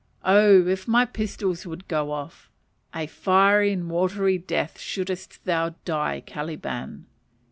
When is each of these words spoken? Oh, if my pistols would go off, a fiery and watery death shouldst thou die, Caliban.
Oh, 0.25 0.65
if 0.65 0.87
my 0.87 1.05
pistols 1.05 1.67
would 1.67 1.87
go 1.87 2.11
off, 2.11 2.49
a 2.91 3.05
fiery 3.05 3.71
and 3.71 3.87
watery 3.87 4.39
death 4.39 4.79
shouldst 4.79 5.45
thou 5.45 5.75
die, 5.85 6.21
Caliban. 6.25 7.05